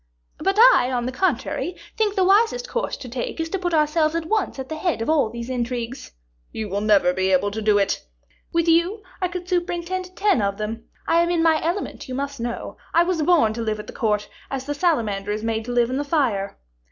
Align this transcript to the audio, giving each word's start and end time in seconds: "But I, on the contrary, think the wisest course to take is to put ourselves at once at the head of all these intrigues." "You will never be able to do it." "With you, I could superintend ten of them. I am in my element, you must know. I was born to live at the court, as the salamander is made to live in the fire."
"But 0.39 0.57
I, 0.57 0.89
on 0.91 1.05
the 1.05 1.11
contrary, 1.11 1.75
think 1.95 2.15
the 2.15 2.23
wisest 2.23 2.67
course 2.67 2.97
to 2.97 3.07
take 3.07 3.39
is 3.39 3.49
to 3.49 3.59
put 3.59 3.71
ourselves 3.75 4.15
at 4.15 4.25
once 4.25 4.57
at 4.57 4.67
the 4.67 4.77
head 4.77 4.99
of 4.99 5.11
all 5.11 5.29
these 5.29 5.47
intrigues." 5.47 6.11
"You 6.51 6.69
will 6.69 6.81
never 6.81 7.13
be 7.13 7.31
able 7.31 7.51
to 7.51 7.61
do 7.61 7.77
it." 7.77 8.03
"With 8.51 8.67
you, 8.67 9.03
I 9.21 9.27
could 9.27 9.47
superintend 9.47 10.15
ten 10.15 10.41
of 10.41 10.57
them. 10.57 10.85
I 11.05 11.21
am 11.21 11.29
in 11.29 11.43
my 11.43 11.63
element, 11.63 12.09
you 12.09 12.15
must 12.15 12.39
know. 12.39 12.77
I 12.95 13.03
was 13.03 13.21
born 13.21 13.53
to 13.53 13.61
live 13.61 13.79
at 13.79 13.85
the 13.85 13.93
court, 13.93 14.27
as 14.49 14.65
the 14.65 14.73
salamander 14.73 15.31
is 15.31 15.43
made 15.43 15.65
to 15.65 15.71
live 15.71 15.91
in 15.91 15.97
the 15.97 16.03
fire." 16.03 16.57